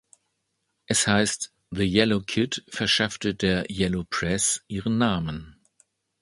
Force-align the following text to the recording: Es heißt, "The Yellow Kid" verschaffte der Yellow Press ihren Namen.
Es 0.87 1.05
heißt, 1.05 1.53
"The 1.69 1.83
Yellow 1.83 2.21
Kid" 2.23 2.65
verschaffte 2.69 3.35
der 3.35 3.69
Yellow 3.69 4.03
Press 4.03 4.63
ihren 4.67 4.97
Namen. 4.97 5.57